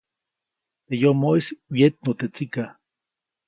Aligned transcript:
Teʼ 0.85 0.99
yomoʼis 1.01 1.47
wyetnu 1.73 2.11
teʼ 2.19 2.31
tsikaʼ. 2.33 2.69